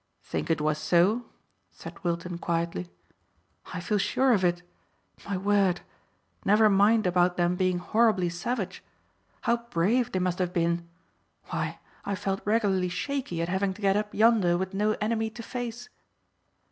"Think 0.23 0.49
it 0.49 0.59
was 0.59 0.79
so?" 0.79 1.25
said 1.69 2.03
Wilton 2.03 2.39
quietly. 2.39 2.89
"I 3.71 3.79
feel 3.79 3.99
sure 3.99 4.33
of 4.33 4.43
it. 4.43 4.63
My 5.29 5.37
word! 5.37 5.81
Never 6.43 6.71
mind 6.71 7.05
about 7.05 7.37
them 7.37 7.55
being 7.55 7.77
horribly 7.77 8.27
savage 8.27 8.83
how 9.41 9.57
brave 9.69 10.11
they 10.11 10.17
must 10.17 10.39
have 10.39 10.53
been! 10.53 10.89
Why, 11.51 11.77
I 12.03 12.15
felt 12.15 12.41
regularly 12.45 12.89
shaky 12.89 13.43
at 13.43 13.49
having 13.49 13.75
to 13.75 13.81
get 13.83 13.95
up 13.95 14.11
yonder 14.15 14.57
with 14.57 14.73
no 14.73 14.97
enemy 14.99 15.29
to 15.29 15.43
face." 15.43 15.87